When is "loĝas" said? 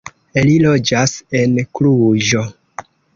0.63-1.13